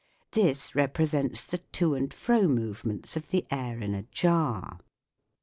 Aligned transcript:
This 0.31 0.73
represents 0.73 1.43
the 1.43 1.59
to 1.59 1.93
and 1.93 2.11
fro 2.11 2.47
move 2.47 2.83
ment 2.87 3.15
of 3.15 3.29
the 3.29 3.45
air 3.51 3.77
in 3.79 3.93
a 3.93 4.01
jar. 4.01 4.79